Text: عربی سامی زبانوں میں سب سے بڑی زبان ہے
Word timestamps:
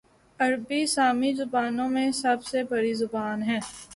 عربی 0.39 0.85
سامی 0.87 1.31
زبانوں 1.33 1.87
میں 1.89 2.09
سب 2.13 2.43
سے 2.45 2.63
بڑی 2.69 2.93
زبان 3.01 3.43
ہے 3.43 3.59